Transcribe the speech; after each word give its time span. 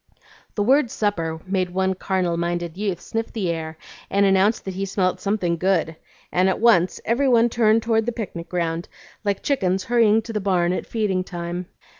The 0.55 0.63
word 0.63 0.89
"supper" 0.89 1.39
made 1.45 1.69
one 1.69 1.93
carnal 1.93 2.35
minded 2.35 2.75
youth 2.75 2.99
sniff 2.99 3.31
the 3.31 3.51
air 3.51 3.77
and 4.09 4.25
announce 4.25 4.59
that 4.61 4.73
he 4.73 4.83
smelt 4.83 5.19
"something 5.19 5.57
good;" 5.57 5.95
and 6.31 6.49
at 6.49 6.59
once 6.59 6.99
every 7.05 7.27
one 7.29 7.49
turned 7.49 7.83
toward 7.83 8.07
the 8.07 8.11
picnic 8.11 8.49
ground, 8.49 8.89
like 9.23 9.43
chickens 9.43 9.83
hurrying 9.83 10.23
to 10.23 10.33
the 10.33 10.41
barn 10.41 10.73
at 10.73 10.87
feeding 10.87 11.23
time. 11.23 11.67